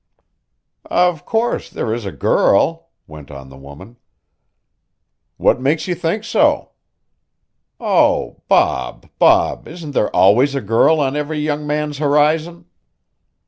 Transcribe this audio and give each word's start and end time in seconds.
"Of 0.89 1.25
course 1.27 1.69
there 1.69 1.93
is 1.93 2.05
a 2.05 2.11
girl," 2.11 2.89
went 3.05 3.29
on 3.29 3.49
the 3.49 3.55
woman. 3.55 3.97
"What 5.37 5.61
makes 5.61 5.87
you 5.87 5.93
think 5.93 6.23
so?" 6.23 6.71
"Oh, 7.79 8.41
Bob, 8.47 9.07
Bob! 9.19 9.67
Isn't 9.67 9.91
there 9.91 10.09
always 10.09 10.55
a 10.55 10.61
girl 10.61 10.99
on 10.99 11.15
every 11.15 11.37
young 11.37 11.67
man's 11.67 11.99
horizon?" 11.99 12.65